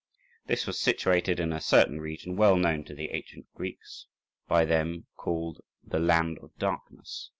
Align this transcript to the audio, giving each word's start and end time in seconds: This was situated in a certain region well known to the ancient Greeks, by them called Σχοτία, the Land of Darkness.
This 0.47 0.65
was 0.65 0.79
situated 0.79 1.39
in 1.39 1.53
a 1.53 1.61
certain 1.61 2.01
region 2.01 2.35
well 2.35 2.55
known 2.57 2.83
to 2.85 2.95
the 2.95 3.11
ancient 3.11 3.45
Greeks, 3.53 4.07
by 4.47 4.65
them 4.65 5.05
called 5.15 5.57
Σχοτία, 5.87 5.91
the 5.91 5.99
Land 5.99 6.39
of 6.39 6.57
Darkness. 6.57 7.29